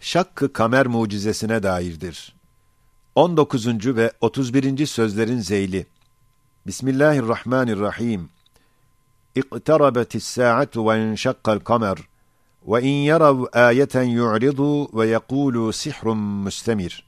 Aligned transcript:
Şakkı 0.00 0.52
kamer 0.52 0.86
mucizesine 0.86 1.62
dairdir. 1.62 2.34
19. 3.14 3.96
ve 3.96 4.12
31. 4.20 4.86
sözlerin 4.86 5.40
zeyli. 5.40 5.86
Bismillahirrahmanirrahim. 6.66 8.28
İqtarabetis 9.34 10.24
sa'atu 10.24 10.90
ve 10.90 10.96
enşakkal 10.96 11.58
kamer. 11.58 11.98
Ve 12.66 12.82
in 12.82 13.02
yarav 13.02 13.44
ayeten 13.52 14.02
yu'ridu 14.02 14.98
ve 14.98 15.06
yekulu 15.06 15.72
sihrun 15.72 16.18
müstemir. 16.18 17.04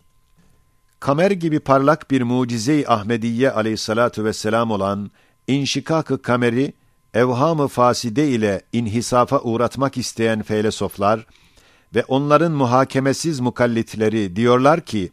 Kamer 1.00 1.30
gibi 1.30 1.60
parlak 1.60 2.10
bir 2.10 2.22
mucize-i 2.22 2.88
Ahmediye 2.88 3.50
aleyhissalatu 3.50 4.24
vesselam 4.24 4.70
olan 4.70 5.10
inşikak-ı 5.46 6.22
kameri 6.22 6.72
evham-ı 7.14 7.68
faside 7.68 8.28
ile 8.28 8.62
inhisafa 8.72 9.40
uğratmak 9.40 9.96
isteyen 9.96 10.42
felsefeler 10.42 11.26
ve 11.94 12.04
onların 12.08 12.52
muhakemesiz 12.52 13.40
mukallitleri 13.40 14.36
diyorlar 14.36 14.80
ki, 14.80 15.12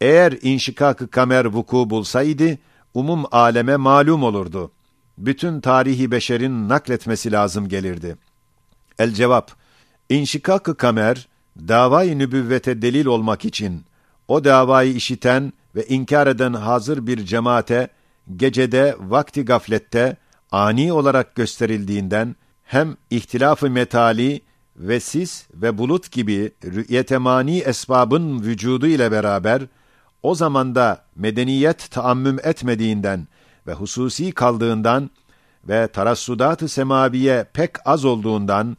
eğer 0.00 0.38
inşikak-ı 0.42 1.08
kamer 1.08 1.44
vuku 1.44 1.90
bulsaydı, 1.90 2.58
umum 2.94 3.24
aleme 3.32 3.76
malum 3.76 4.22
olurdu. 4.22 4.72
Bütün 5.18 5.60
tarihi 5.60 6.10
beşerin 6.10 6.68
nakletmesi 6.68 7.32
lazım 7.32 7.68
gelirdi. 7.68 8.16
El 8.98 9.10
cevap, 9.10 9.52
inşikak-ı 10.08 10.76
kamer, 10.76 11.28
davayı 11.58 12.18
nübüvvete 12.18 12.82
delil 12.82 13.06
olmak 13.06 13.44
için, 13.44 13.84
o 14.28 14.44
davayı 14.44 14.94
işiten 14.94 15.52
ve 15.74 15.86
inkar 15.86 16.26
eden 16.26 16.52
hazır 16.52 17.06
bir 17.06 17.24
cemaate, 17.24 17.88
gecede, 18.36 18.96
vakti 19.00 19.44
gaflette, 19.44 20.16
ani 20.52 20.92
olarak 20.92 21.34
gösterildiğinden, 21.34 22.36
hem 22.64 22.96
ihtilaf-ı 23.10 23.70
metali 23.70 24.40
ve 24.76 25.00
sis 25.00 25.46
ve 25.54 25.78
bulut 25.78 26.12
gibi 26.12 26.52
rü'yetemani 26.64 27.58
esbabın 27.58 28.42
vücudu 28.42 28.86
ile 28.86 29.12
beraber, 29.12 29.62
o 30.22 30.34
zamanda 30.34 31.04
medeniyet 31.16 31.90
taammüm 31.90 32.38
etmediğinden 32.42 33.28
ve 33.66 33.72
hususi 33.72 34.32
kaldığından 34.32 35.10
ve 35.68 35.88
tarassudat-ı 35.88 36.68
semaviye 36.68 37.46
pek 37.52 37.70
az 37.84 38.04
olduğundan, 38.04 38.76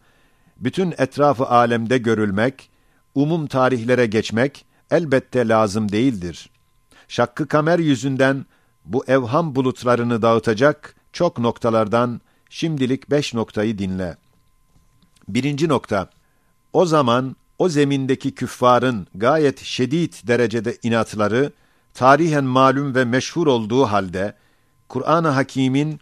bütün 0.58 0.94
etrafı 0.98 1.46
alemde 1.46 1.98
görülmek, 1.98 2.70
umum 3.16 3.48
tarihlere 3.48 4.06
geçmek 4.06 4.66
elbette 4.92 5.48
lazım 5.48 5.92
değildir. 5.92 6.50
Şakkı 7.08 7.48
kamer 7.48 7.80
yüzünden 7.80 8.46
bu 8.86 9.06
evham 9.06 9.56
bulutlarını 9.56 10.22
dağıtacak 10.22 10.96
çok 11.14 11.40
noktalardan 11.40 12.22
şimdilik 12.50 13.10
beş 13.12 13.34
noktayı 13.34 13.78
dinle. 13.78 14.18
Birinci 15.28 15.70
nokta, 15.70 16.10
o 16.74 16.86
zaman 16.86 17.36
o 17.58 17.70
zemindeki 17.70 18.36
küffarın 18.36 19.08
gayet 19.16 19.60
şedid 19.60 20.14
derecede 20.28 20.78
inatları, 20.84 21.52
tarihen 21.94 22.44
malum 22.44 22.96
ve 22.96 23.06
meşhur 23.06 23.48
olduğu 23.48 23.86
halde, 23.86 24.34
Kur'an-ı 24.90 25.28
Hakîm'in 25.28 26.00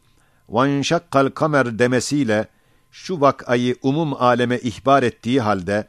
vanşakkal 0.49 1.29
kamer 1.29 1.79
demesiyle 1.79 2.47
şu 2.91 3.21
vakayı 3.21 3.75
umum 3.81 4.13
aleme 4.13 4.59
ihbar 4.59 5.03
ettiği 5.03 5.41
halde, 5.41 5.87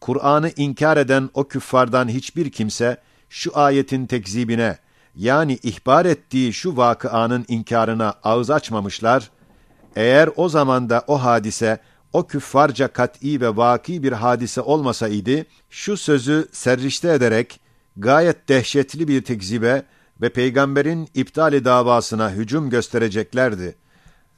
Kur'an'ı 0.00 0.50
inkar 0.56 0.96
eden 0.96 1.30
o 1.34 1.48
küffardan 1.48 2.08
hiçbir 2.08 2.50
kimse 2.50 3.00
şu 3.28 3.58
ayetin 3.58 4.06
tekzibine 4.06 4.78
yani 5.16 5.58
ihbar 5.62 6.06
ettiği 6.06 6.52
şu 6.52 6.76
vakıanın 6.76 7.44
inkarına 7.48 8.14
ağız 8.24 8.50
açmamışlar, 8.50 9.30
eğer 9.96 10.30
o 10.36 10.48
zamanda 10.48 11.04
o 11.06 11.22
hadise 11.22 11.78
o 12.13 12.27
küffarca 12.27 12.87
kat'i 12.87 13.41
ve 13.41 13.57
vaki 13.57 14.03
bir 14.03 14.11
hadise 14.11 14.61
olmasaydı, 14.61 15.45
şu 15.69 15.97
sözü 15.97 16.47
serrişte 16.51 17.13
ederek, 17.13 17.59
gayet 17.97 18.49
dehşetli 18.49 19.07
bir 19.07 19.23
tekzibe 19.23 19.83
ve 20.21 20.29
peygamberin 20.29 21.09
iptali 21.13 21.65
davasına 21.65 22.31
hücum 22.31 22.69
göstereceklerdi. 22.69 23.75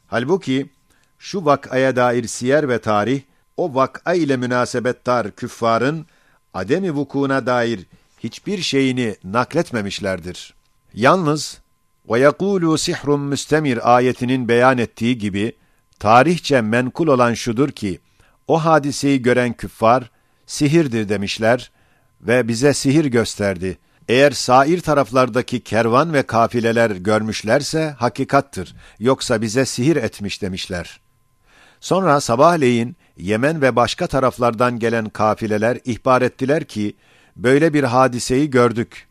Halbuki, 0.08 0.70
şu 1.20 1.46
vakaya 1.46 1.96
dair 1.96 2.28
siyer 2.28 2.70
ve 2.70 2.80
tarih, 2.80 3.22
o 3.58 3.76
vak'a 3.76 4.14
ile 4.14 4.38
münasebettar 4.38 5.32
küffarın, 5.32 6.06
ademi 6.54 6.92
vukuuna 6.92 7.46
dair 7.46 7.80
hiçbir 8.20 8.62
şeyini 8.62 9.16
nakletmemişlerdir. 9.24 10.54
Yalnız, 10.94 11.62
وَيَقُولُوا 12.08 12.78
sihrun 12.78 13.22
müstemir 13.22 13.96
ayetinin 13.96 14.48
beyan 14.48 14.78
ettiği 14.78 15.18
gibi, 15.18 15.56
tarihçe 15.99 16.61
menkul 16.61 17.07
olan 17.07 17.35
şudur 17.35 17.69
ki, 17.69 18.01
o 18.49 18.65
hadiseyi 18.65 19.23
gören 19.23 19.53
küffar, 19.53 20.11
sihirdir 20.47 21.09
demişler 21.09 21.71
ve 22.21 22.49
bize 22.49 22.75
sihir 22.75 23.05
gösterdi. 23.05 23.79
Eğer 24.09 24.31
sair 24.31 24.81
taraflardaki 24.81 25.61
kervan 25.61 26.13
ve 26.13 26.23
kafileler 26.23 26.91
görmüşlerse 26.91 27.95
hakikattır, 27.99 28.75
yoksa 28.99 29.43
bize 29.43 29.65
sihir 29.65 29.97
etmiş 29.97 30.43
demişler. 30.43 31.01
Sonra 31.81 32.21
sabahleyin 32.21 32.97
Yemen 33.17 33.63
ve 33.63 33.77
başka 33.77 34.07
taraflardan 34.07 34.79
gelen 34.79 35.09
kafileler 35.09 35.79
ihbar 35.85 36.23
ettiler 36.23 36.65
ki, 36.65 36.97
böyle 37.37 37.75
bir 37.75 37.85
hadiseyi 37.85 38.51
gördük. 38.51 39.09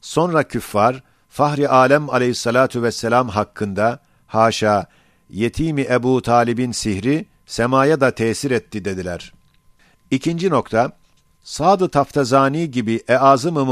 Sonra 0.00 0.42
küffar, 0.42 1.02
Fahri 1.28 1.68
Alem 1.68 2.10
aleyhissalatu 2.10 2.82
vesselam 2.82 3.28
hakkında, 3.28 4.00
haşa, 4.26 4.86
yetimi 5.34 5.82
Ebu 5.90 6.22
Talib'in 6.22 6.72
sihri, 6.72 7.26
semaya 7.46 8.00
da 8.00 8.10
tesir 8.14 8.50
etti 8.50 8.84
dediler. 8.84 9.32
İkinci 10.10 10.50
nokta, 10.50 10.92
Sadı 11.42 11.88
Taftazani 11.88 12.70
gibi 12.70 13.00
e-azım-ı 13.08 13.64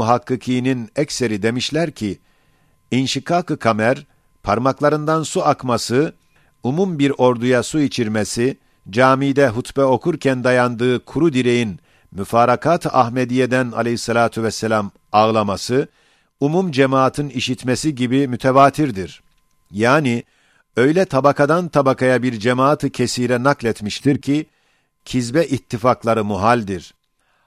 ekseri 0.95 1.43
demişler 1.43 1.91
ki, 1.91 2.19
inşikak-ı 2.91 3.59
kamer, 3.59 4.05
parmaklarından 4.43 5.23
su 5.23 5.45
akması, 5.45 6.15
umum 6.63 6.99
bir 6.99 7.13
orduya 7.17 7.63
su 7.63 7.79
içirmesi, 7.79 8.57
camide 8.89 9.47
hutbe 9.47 9.83
okurken 9.83 10.43
dayandığı 10.43 11.05
kuru 11.05 11.33
direğin 11.33 11.79
müfarakat 12.11 12.95
Ahmediye'den 12.95 13.71
aleyhissalatu 13.71 14.43
vesselam 14.43 14.91
ağlaması, 15.11 15.87
umum 16.39 16.71
cemaatin 16.71 17.29
işitmesi 17.29 17.95
gibi 17.95 18.27
mütevatirdir. 18.27 19.23
Yani, 19.71 20.23
öyle 20.77 21.05
tabakadan 21.05 21.67
tabakaya 21.67 22.23
bir 22.23 22.39
cemaati 22.39 22.91
kesire 22.91 23.43
nakletmiştir 23.43 24.21
ki, 24.21 24.45
kizbe 25.05 25.45
ittifakları 25.45 26.23
muhaldir. 26.23 26.93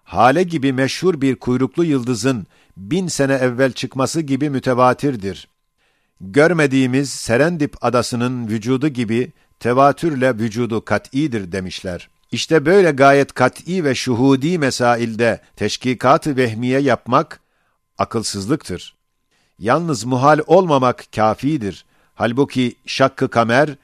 Hale 0.05 0.43
gibi 0.43 0.73
meşhur 0.73 1.21
bir 1.21 1.37
kuyruklu 1.37 1.85
yıldızın 1.85 2.47
bin 2.77 3.09
sene 3.09 3.35
evvel 3.35 3.73
çıkması 3.73 4.21
gibi 4.21 4.51
mütevatirdir. 4.51 5.49
Görmediğimiz 6.21 7.11
Serendip 7.11 7.85
adasının 7.85 8.49
vücudu 8.49 8.89
gibi 8.89 9.33
tevatürle 9.61 10.39
vücudu 10.39 10.85
kat'idir 10.85 11.53
demişler. 11.53 12.09
İşte 12.33 12.67
böyle 12.67 12.91
gayet 12.91 13.33
kat'i 13.33 13.85
ve 13.85 13.95
şuhudi 13.95 14.59
mesailde 14.59 15.41
teşkikat-ı 15.57 16.37
vehmiye 16.37 16.81
yapmak 16.81 17.41
akılsızlıktır. 17.99 18.97
Yalnız 19.59 20.05
muhal 20.05 20.41
olmamak 20.47 21.05
kafidir. 21.17 21.86
Halbuki 22.17 22.75
şakkı 22.87 23.31
kamer, 23.31 23.77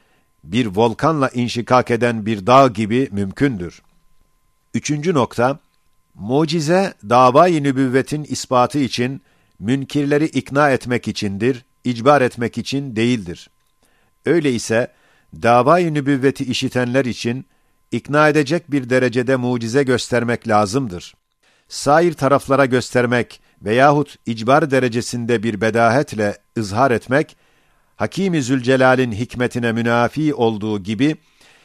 bir 0.45 0.67
volkanla 0.67 1.29
inşikak 1.29 1.91
eden 1.91 2.27
bir 2.27 2.47
dağ 2.47 2.69
gibi 2.69 3.09
mümkündür. 3.13 3.83
Üçüncü 4.75 5.15
nokta, 5.15 5.59
mucize 6.15 6.95
davayı 7.09 7.63
nübüvvetin 7.63 8.25
ispatı 8.25 8.79
için, 8.79 9.23
münkirleri 9.59 10.25
ikna 10.25 10.71
etmek 10.71 11.09
içindir, 11.09 11.65
icbar 11.85 12.23
etmek 12.23 12.59
için 12.59 12.97
değildir. 12.97 13.51
Öyleyse, 14.27 14.93
davayı 15.43 15.95
nübüvveti 15.95 16.45
işitenler 16.45 17.05
için, 17.05 17.47
ikna 17.91 18.29
edecek 18.29 18.71
bir 18.71 18.91
derecede 18.91 19.37
mucize 19.37 19.83
göstermek 19.83 20.49
lazımdır. 20.49 21.15
Sair 21.69 22.13
taraflara 22.13 22.67
göstermek 22.67 23.41
veyahut 23.63 24.17
icbar 24.27 24.71
derecesinde 24.71 25.43
bir 25.43 25.61
bedahetle 25.61 26.39
ızhar 26.59 26.91
etmek, 26.91 27.37
Hakim-i 28.03 28.43
Zülcelal'in 28.43 29.13
hikmetine 29.13 29.73
münafi 29.73 30.35
olduğu 30.35 30.83
gibi, 30.83 31.17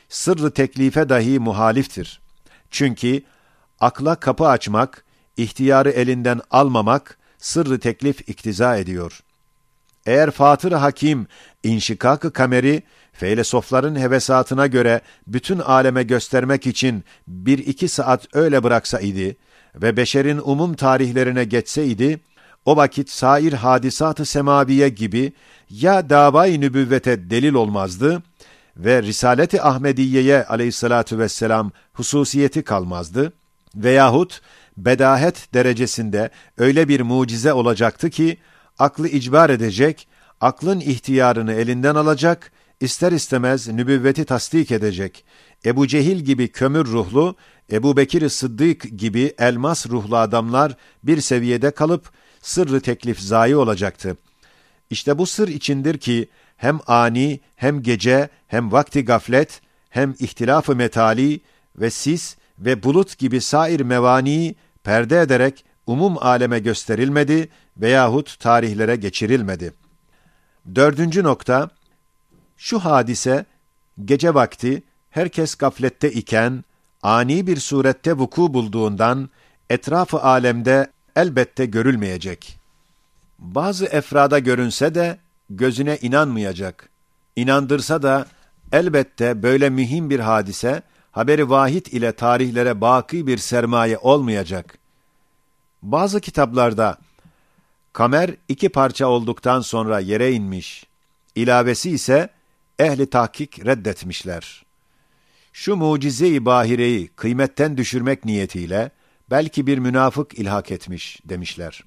sırrı 0.10 0.52
teklife 0.52 1.10
dahi 1.10 1.40
muhaliftir. 1.40 2.22
Çünkü 2.72 3.22
akla 3.80 4.16
kapı 4.16 4.48
açmak, 4.48 5.06
ihtiyarı 5.38 5.90
elinden 5.90 6.42
almamak, 6.52 7.18
sırrı 7.38 7.80
teklif 7.80 8.30
iktiza 8.30 8.78
ediyor. 8.78 9.20
Eğer 10.06 10.32
Fatır 10.32 10.72
Hakim, 10.72 11.28
inşikak-ı 11.64 12.34
kameri, 12.34 12.84
feylesofların 13.14 13.96
hevesatına 13.96 14.68
göre 14.68 15.02
bütün 15.28 15.60
aleme 15.60 16.04
göstermek 16.04 16.68
için 16.68 17.04
bir 17.28 17.58
iki 17.58 17.88
saat 17.88 18.28
öyle 18.34 18.64
bıraksaydı 18.64 19.36
ve 19.76 19.98
beşerin 19.98 20.42
umum 20.44 20.74
tarihlerine 20.74 21.44
geçseydi, 21.44 22.20
o 22.68 22.78
vakit 22.78 23.10
sair 23.10 23.54
hadisat-ı 23.54 24.26
semaviye 24.26 24.90
gibi 24.90 25.34
ya 25.70 26.10
davayı 26.10 26.62
nübüvvete 26.62 27.30
delil 27.30 27.54
olmazdı 27.54 28.24
ve 28.78 29.04
Risalet-i 29.04 29.62
Ahmediye'ye 29.62 30.46
aleyhissalatu 30.46 31.20
vesselam 31.20 31.72
hususiyeti 31.94 32.64
kalmazdı 32.64 33.34
Veyahut 33.76 34.42
bedahet 34.78 35.54
derecesinde 35.54 36.30
öyle 36.58 36.88
bir 36.88 37.02
mucize 37.02 37.54
olacaktı 37.54 38.10
ki, 38.10 38.38
aklı 38.80 39.08
icbar 39.08 39.50
edecek, 39.50 40.08
aklın 40.42 40.80
ihtiyarını 40.80 41.54
elinden 41.54 41.96
alacak, 41.96 42.52
ister 42.82 43.12
istemez 43.12 43.68
nübüvveti 43.68 44.26
tasdik 44.26 44.72
edecek. 44.72 45.26
Ebu 45.66 45.88
Cehil 45.88 46.20
gibi 46.20 46.48
kömür 46.48 46.86
ruhlu, 46.86 47.36
Ebu 47.72 47.98
Bekir 47.98 48.30
Sıddık 48.30 49.00
gibi 49.00 49.34
elmas 49.38 49.90
ruhlu 49.90 50.18
adamlar 50.18 50.78
bir 51.04 51.22
seviyede 51.22 51.72
kalıp 51.72 52.12
sırrı 52.48 52.82
teklif 52.82 53.20
zayi 53.20 53.56
olacaktı. 53.56 54.18
İşte 54.90 55.18
bu 55.18 55.26
sır 55.26 55.48
içindir 55.48 55.98
ki 55.98 56.30
hem 56.58 56.80
ani 56.88 57.40
hem 57.56 57.84
gece 57.84 58.30
hem 58.48 58.72
vakti 58.72 59.06
gaflet 59.06 59.62
hem 59.90 60.16
ihtilafı 60.20 60.76
metali 60.76 61.42
ve 61.76 61.90
sis 61.90 62.38
ve 62.60 62.84
bulut 62.84 63.18
gibi 63.18 63.42
sair 63.42 63.80
mevani 63.80 64.56
perde 64.84 65.22
ederek 65.22 65.66
umum 65.88 66.18
aleme 66.18 66.60
gösterilmedi 66.60 67.50
veyahut 67.78 68.40
tarihlere 68.40 68.96
geçirilmedi. 68.96 69.74
Dördüncü 70.76 71.24
nokta, 71.24 71.70
şu 72.58 72.80
hadise, 72.80 73.46
gece 74.06 74.34
vakti, 74.34 74.84
herkes 75.10 75.56
gaflette 75.56 76.12
iken, 76.12 76.64
ani 77.04 77.48
bir 77.48 77.58
surette 77.58 78.14
vuku 78.14 78.54
bulduğundan, 78.54 79.30
etrafı 79.70 80.22
alemde 80.22 80.97
elbette 81.18 81.66
görülmeyecek. 81.66 82.60
Bazı 83.40 83.86
efrada 83.86 84.40
görünse 84.40 84.96
de, 84.96 85.18
gözüne 85.50 85.98
inanmayacak. 86.02 86.90
İnandırsa 87.36 88.02
da, 88.04 88.28
elbette 88.72 89.44
böyle 89.44 89.70
mühim 89.70 90.10
bir 90.10 90.20
hadise, 90.20 90.82
haberi 91.12 91.50
vahid 91.50 91.86
ile 91.86 92.12
tarihlere 92.12 92.82
baki 92.82 93.28
bir 93.28 93.38
sermaye 93.38 93.98
olmayacak. 93.98 94.78
Bazı 95.82 96.22
kitaplarda, 96.22 96.98
kamer 97.94 98.32
iki 98.48 98.70
parça 98.70 99.08
olduktan 99.08 99.62
sonra 99.62 100.00
yere 100.00 100.32
inmiş, 100.32 100.86
ilavesi 101.36 101.92
ise 101.92 102.30
ehli 102.80 103.10
tahkik 103.10 103.66
reddetmişler. 103.66 104.66
Şu 105.54 105.76
mucize-i 105.76 106.46
bahireyi 106.46 107.08
kıymetten 107.08 107.78
düşürmek 107.78 108.26
niyetiyle 108.26 108.92
belki 109.30 109.68
bir 109.68 109.78
münafık 109.78 110.40
ilhak 110.40 110.72
etmiş 110.72 111.20
demişler. 111.26 111.84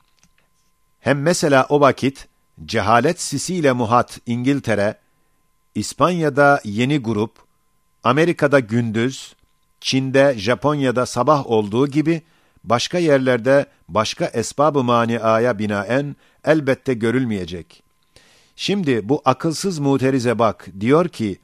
Hem 1.00 1.22
mesela 1.22 1.66
o 1.68 1.80
vakit 1.80 2.28
cehalet 2.64 3.20
sisiyle 3.20 3.72
muhat 3.72 4.18
İngiltere, 4.26 4.98
İspanya'da 5.74 6.60
yeni 6.64 6.98
grup, 6.98 7.32
Amerika'da 8.04 8.60
gündüz, 8.60 9.34
Çin'de, 9.80 10.34
Japonya'da 10.38 11.06
sabah 11.06 11.46
olduğu 11.46 11.86
gibi 11.86 12.22
başka 12.64 12.98
yerlerde 12.98 13.66
başka 13.88 14.24
esbab-ı 14.24 14.84
maniaya 14.84 15.58
binaen 15.58 16.16
elbette 16.44 16.94
görülmeyecek. 16.94 17.82
Şimdi 18.56 19.08
bu 19.08 19.22
akılsız 19.24 19.78
muterize 19.78 20.38
bak 20.38 20.68
diyor 20.80 21.08
ki 21.08 21.38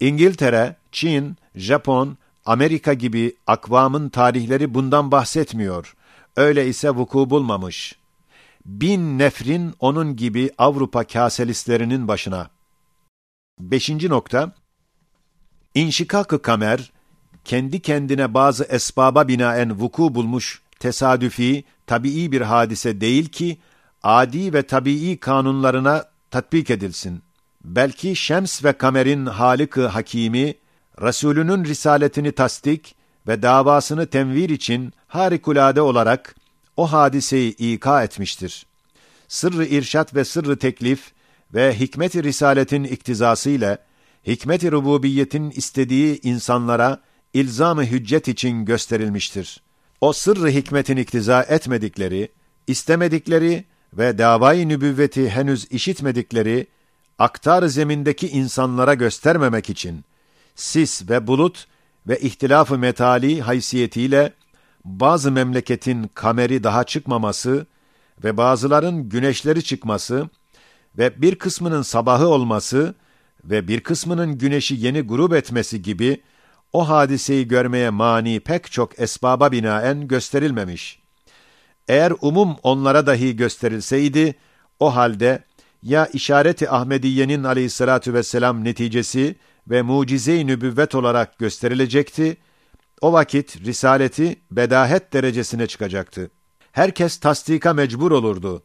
İngiltere, 0.00 0.76
Çin, 0.92 1.36
Japon, 1.54 2.18
Amerika 2.48 2.94
gibi 2.94 3.36
akvamın 3.46 4.08
tarihleri 4.08 4.74
bundan 4.74 5.10
bahsetmiyor. 5.10 5.96
Öyle 6.36 6.68
ise 6.68 6.90
vuku 6.90 7.30
bulmamış. 7.30 7.98
Bin 8.66 9.18
nefrin 9.18 9.74
onun 9.80 10.16
gibi 10.16 10.50
Avrupa 10.58 11.04
kaselistlerinin 11.04 12.08
başına. 12.08 12.50
Beşinci 13.60 14.08
nokta, 14.08 14.54
İnşikak-ı 15.74 16.42
kamer, 16.42 16.92
kendi 17.44 17.80
kendine 17.80 18.34
bazı 18.34 18.64
esbaba 18.64 19.28
binaen 19.28 19.80
vuku 19.80 20.14
bulmuş 20.14 20.62
tesadüfi, 20.80 21.64
tabii 21.86 22.32
bir 22.32 22.40
hadise 22.40 23.00
değil 23.00 23.28
ki, 23.28 23.58
adi 24.02 24.52
ve 24.52 24.62
tabii 24.62 25.16
kanunlarına 25.16 26.04
tatbik 26.30 26.70
edilsin. 26.70 27.22
Belki 27.64 28.16
Şems 28.16 28.64
ve 28.64 28.72
Kamer'in 28.72 29.26
Halık-ı 29.26 29.86
Hakimi, 29.86 30.54
Resulünün 31.02 31.64
risaletini 31.64 32.32
tasdik 32.32 32.94
ve 33.28 33.42
davasını 33.42 34.06
temvir 34.06 34.48
için 34.48 34.92
harikulade 35.06 35.80
olarak 35.80 36.34
o 36.76 36.92
hadiseyi 36.92 37.56
ika 37.56 38.02
etmiştir. 38.02 38.66
Sırrı 39.28 39.66
irşat 39.66 40.14
ve 40.14 40.24
sırrı 40.24 40.58
teklif 40.58 41.12
ve 41.54 41.80
hikmet-i 41.80 42.22
risaletin 42.22 42.84
iktizası 42.84 43.50
ile 43.50 43.78
hikmet-i 44.26 44.72
rububiyetin 44.72 45.50
istediği 45.50 46.20
insanlara 46.22 47.00
ilzam-ı 47.34 47.84
hüccet 47.84 48.28
için 48.28 48.64
gösterilmiştir. 48.64 49.62
O 50.00 50.12
sırrı 50.12 50.48
hikmetin 50.48 50.96
iktiza 50.96 51.42
etmedikleri, 51.42 52.28
istemedikleri 52.66 53.64
ve 53.92 54.18
davayı 54.18 54.68
nübüvveti 54.68 55.30
henüz 55.30 55.66
işitmedikleri 55.70 56.66
aktar 57.18 57.66
zemindeki 57.66 58.28
insanlara 58.28 58.94
göstermemek 58.94 59.70
için 59.70 60.04
sis 60.58 61.10
ve 61.10 61.26
bulut 61.26 61.66
ve 62.08 62.18
ihtilaf-ı 62.20 62.78
metali 62.78 63.40
haysiyetiyle 63.40 64.32
bazı 64.84 65.32
memleketin 65.32 66.10
kameri 66.14 66.64
daha 66.64 66.84
çıkmaması 66.84 67.66
ve 68.24 68.36
bazıların 68.36 69.08
güneşleri 69.08 69.64
çıkması 69.64 70.28
ve 70.98 71.22
bir 71.22 71.34
kısmının 71.34 71.82
sabahı 71.82 72.28
olması 72.28 72.94
ve 73.44 73.68
bir 73.68 73.80
kısmının 73.80 74.38
güneşi 74.38 74.74
yeni 74.74 75.00
grup 75.00 75.32
etmesi 75.34 75.82
gibi 75.82 76.22
o 76.72 76.88
hadiseyi 76.88 77.48
görmeye 77.48 77.90
mani 77.90 78.40
pek 78.40 78.72
çok 78.72 79.00
esbaba 79.00 79.52
binaen 79.52 80.08
gösterilmemiş. 80.08 81.02
Eğer 81.88 82.12
umum 82.20 82.56
onlara 82.62 83.06
dahi 83.06 83.36
gösterilseydi, 83.36 84.34
o 84.80 84.96
halde 84.96 85.44
ya 85.82 86.06
işareti 86.06 86.70
Ahmediye'nin 86.70 87.44
aleyhissalatü 87.44 88.14
vesselam 88.14 88.64
neticesi 88.64 89.36
ve 89.70 89.82
mucize-i 89.82 90.46
nübüvvet 90.46 90.94
olarak 90.94 91.38
gösterilecekti, 91.38 92.36
o 93.00 93.12
vakit 93.12 93.60
risaleti 93.60 94.40
bedahet 94.50 95.12
derecesine 95.12 95.66
çıkacaktı. 95.66 96.30
Herkes 96.72 97.18
tasdika 97.18 97.74
mecbur 97.74 98.10
olurdu. 98.10 98.62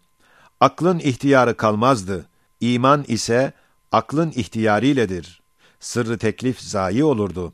Aklın 0.59 0.99
ihtiyarı 0.99 1.57
kalmazdı. 1.57 2.25
İman 2.59 3.05
ise 3.07 3.53
aklın 3.91 4.31
ihtiyariyledir. 4.35 5.41
Sırrı 5.79 6.17
teklif 6.17 6.61
zayi 6.61 7.03
olurdu. 7.03 7.53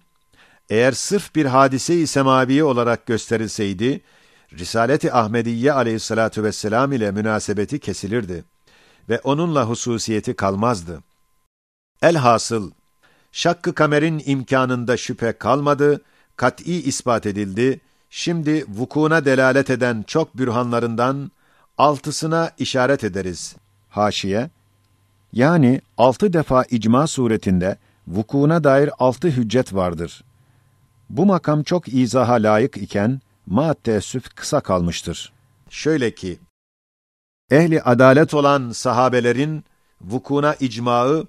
Eğer 0.69 0.91
sırf 0.91 1.35
bir 1.35 1.45
hadise-i 1.45 2.07
semaviye 2.07 2.63
olarak 2.63 3.05
gösterilseydi, 3.05 4.01
Risalet-i 4.53 5.13
Ahmediye 5.13 5.73
aleyhissalatu 5.73 6.43
vesselam 6.43 6.91
ile 6.91 7.11
münasebeti 7.11 7.79
kesilirdi 7.79 8.43
ve 9.09 9.19
onunla 9.19 9.69
hususiyeti 9.69 10.35
kalmazdı. 10.35 11.03
Elhasıl, 12.01 12.71
şakkı 13.31 13.73
kamerin 13.73 14.23
imkanında 14.25 14.97
şüphe 14.97 15.31
kalmadı, 15.31 16.01
kat'î 16.35 16.73
ispat 16.83 17.25
edildi, 17.25 17.81
şimdi 18.09 18.65
vukuna 18.67 19.25
delalet 19.25 19.69
eden 19.69 20.03
çok 20.07 20.37
bürhanlarından 20.37 21.31
altısına 21.77 22.51
işaret 22.57 23.03
ederiz. 23.03 23.55
Haşiye, 23.89 24.49
yani 25.33 25.81
altı 25.97 26.33
defa 26.33 26.63
icma 26.63 27.07
suretinde 27.07 27.77
vukuna 28.07 28.63
dair 28.63 28.89
altı 28.99 29.27
hüccet 29.27 29.73
vardır. 29.73 30.23
Bu 31.09 31.25
makam 31.25 31.63
çok 31.63 31.87
izaha 31.87 32.33
layık 32.33 32.77
iken, 32.77 33.21
ma 33.45 33.73
teessüf 33.73 34.35
kısa 34.35 34.59
kalmıştır. 34.59 35.33
Şöyle 35.69 36.15
ki, 36.15 36.39
ehli 37.51 37.81
adalet 37.81 38.33
olan 38.33 38.71
sahabelerin 38.71 39.63
vukuna 40.01 40.55
icmaı 40.55 41.27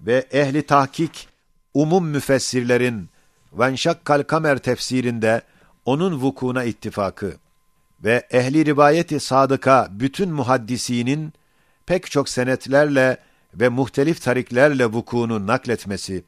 ve 0.00 0.26
ehli 0.32 0.62
tahkik 0.62 1.28
umum 1.74 2.08
müfessirlerin 2.08 3.08
Venşakkal 3.52 4.22
Kamer 4.22 4.58
tefsirinde 4.58 5.42
onun 5.84 6.14
vukuna 6.20 6.64
ittifakı 6.64 7.36
ve 8.04 8.26
ehli 8.30 8.64
rivayeti 8.64 9.20
sadıka 9.20 9.88
bütün 9.90 10.30
muhaddisinin 10.32 11.32
pek 11.86 12.10
çok 12.10 12.28
senetlerle 12.28 13.16
ve 13.54 13.68
muhtelif 13.68 14.22
tariklerle 14.22 14.86
vukunu 14.86 15.46
nakletmesi 15.46 16.24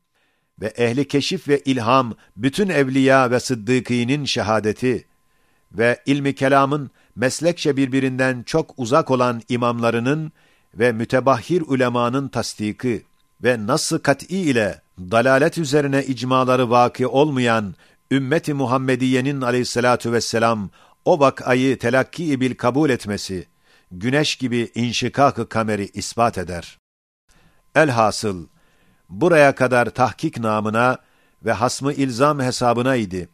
ve 0.61 0.67
ehli 0.67 1.09
keşif 1.09 1.49
ve 1.49 1.61
ilham 1.61 2.15
bütün 2.37 2.69
evliya 2.69 3.31
ve 3.31 3.41
sıddıkînin 3.41 4.25
şehadeti 4.25 5.05
ve 5.73 6.03
ilmi 6.07 6.35
kelamın 6.35 6.91
meslekçe 7.17 7.77
birbirinden 7.77 8.43
çok 8.43 8.75
uzak 8.77 9.11
olan 9.11 9.43
imamlarının 9.49 10.33
ve 10.75 10.93
mütebahhir 10.93 11.63
ulemanın 11.67 12.29
tasdiki 12.29 13.08
ve 13.45 13.67
nasıl 13.67 13.99
kat'i 13.99 14.37
ile 14.37 14.83
dalalet 14.99 15.59
üzerine 15.59 16.05
icmaları 16.05 16.71
vaki 16.71 17.07
olmayan 17.07 17.75
ümmeti 18.11 18.55
Muhammediye'nin 18.55 19.41
aleyhissalatu 19.41 20.13
vesselam 20.13 20.71
o 21.05 21.21
vakayı 21.21 21.79
telakki 21.79 22.41
bil 22.41 22.55
kabul 22.55 22.91
etmesi, 22.91 23.47
güneş 23.91 24.37
gibi 24.37 24.71
inşikak-ı 24.75 25.49
kameri 25.49 25.91
ispat 25.95 26.39
eder. 26.39 26.79
Elhasıl, 27.75 28.47
buraya 29.09 29.55
kadar 29.55 29.91
tahkik 29.91 30.39
namına 30.39 30.99
ve 31.45 31.53
hasmı 31.53 31.93
ilzam 31.93 32.41
hesabına 32.41 32.97
idi. 32.97 33.29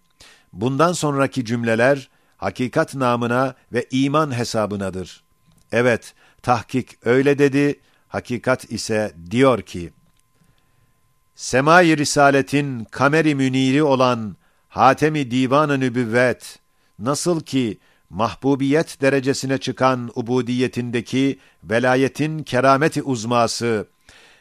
Bundan 0.52 0.92
sonraki 0.92 1.44
cümleler 1.44 2.10
hakikat 2.36 2.94
namına 2.94 3.54
ve 3.72 3.86
iman 3.90 4.38
hesabınadır. 4.38 5.24
Evet, 5.72 6.14
tahkik 6.42 7.06
öyle 7.06 7.38
dedi, 7.38 7.80
hakikat 8.14 8.72
ise 8.72 9.12
diyor 9.30 9.62
ki, 9.62 9.92
Semai 11.34 11.96
Risaletin 11.96 12.84
kameri 12.84 13.34
müniri 13.34 13.82
olan 13.82 14.36
Hatemi 14.68 15.30
Divan-ı 15.30 15.80
Nübüvvet, 15.80 16.58
nasıl 16.98 17.40
ki 17.40 17.78
mahbubiyet 18.10 19.00
derecesine 19.00 19.58
çıkan 19.58 20.10
ubudiyetindeki 20.14 21.38
velayetin 21.64 22.42
kerameti 22.42 23.02
uzması 23.02 23.88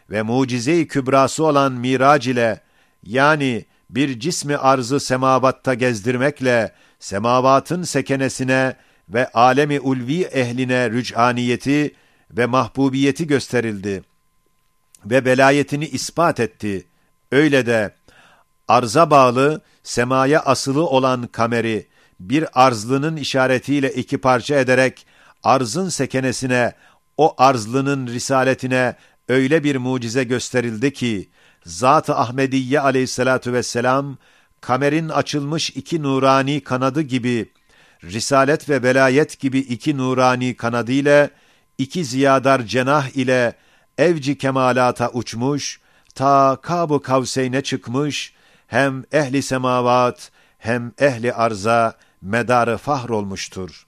ve 0.10 0.22
mucize-i 0.22 0.88
kübrası 0.88 1.44
olan 1.44 1.72
mirac 1.72 2.32
ile, 2.32 2.62
yani 3.04 3.66
bir 3.90 4.20
cismi 4.20 4.58
arzı 4.58 5.00
semavatta 5.00 5.74
gezdirmekle, 5.74 6.72
semavatın 7.00 7.84
sekenesine 7.84 8.76
ve 9.10 9.28
alemi 9.28 9.80
ulvi 9.80 10.22
ehline 10.22 10.90
rüc'aniyeti 10.90 11.96
ve 12.38 12.46
mahbubiyeti 12.46 13.28
gösterildi 13.28 14.04
ve 15.06 15.26
belayetini 15.26 15.86
ispat 15.86 16.40
etti. 16.40 16.86
Öyle 17.32 17.66
de 17.66 17.96
arza 18.68 19.10
bağlı, 19.10 19.62
semaya 19.84 20.40
asılı 20.40 20.86
olan 20.88 21.28
kameri 21.28 21.88
bir 22.20 22.66
arzlının 22.66 23.16
işaretiyle 23.16 23.94
iki 23.94 24.18
parça 24.18 24.56
ederek 24.56 25.06
arzın 25.44 25.90
sekenesine, 25.90 26.74
o 27.18 27.36
arzlının 27.38 28.08
risaletine 28.08 28.96
öyle 29.30 29.64
bir 29.64 29.76
mucize 29.76 30.24
gösterildi 30.24 30.94
ki, 30.94 31.30
Zat-ı 31.66 32.16
Ahmediye 32.16 32.80
aleyhissalatu 32.80 33.54
vesselam, 33.54 34.18
kamerin 34.62 35.10
açılmış 35.10 35.70
iki 35.70 36.04
nurani 36.04 36.62
kanadı 36.62 37.02
gibi, 37.02 37.52
risalet 38.04 38.70
ve 38.70 38.84
velayet 38.84 39.40
gibi 39.40 39.60
iki 39.60 39.98
nurani 39.98 40.56
kanadı 40.56 40.92
ile, 40.92 41.30
iki 41.78 42.06
ziyadar 42.06 42.62
cenah 42.62 43.10
ile 43.10 43.54
evci 43.98 44.38
kemalata 44.38 45.10
uçmuş, 45.10 45.80
ta 46.16 46.58
Kab-ı 46.62 47.02
Kavseyn'e 47.02 47.62
çıkmış, 47.62 48.34
hem 48.68 49.04
ehli 49.12 49.44
semavat, 49.44 50.32
hem 50.58 50.92
ehli 51.00 51.34
arza 51.34 51.94
medarı 52.22 52.78
fahr 52.78 53.10
olmuştur. 53.10 53.86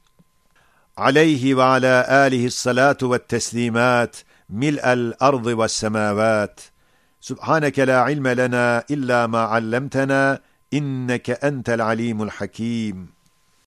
Aleyhi 0.98 1.58
ve 1.58 1.64
ala 1.64 2.08
alihi 2.08 2.52
salatu 2.52 3.14
ve 3.14 3.20
teslimat, 3.20 4.26
mil'el 4.50 5.14
ardı 5.20 5.60
ve 5.60 5.68
semavat. 5.68 6.72
Subhaneke 7.20 7.88
la 7.88 8.10
ilme 8.10 8.38
lena 8.38 8.84
illa 8.90 9.28
ma 9.28 9.40
allamtena, 9.40 10.40
inneke 10.72 11.34
entel 11.34 11.84
alimul 11.86 12.30
hakim. 12.30 13.15